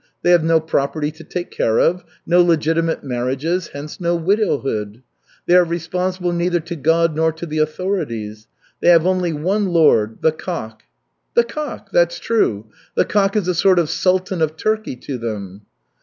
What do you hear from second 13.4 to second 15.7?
a sort of Sultan of Turkey to them."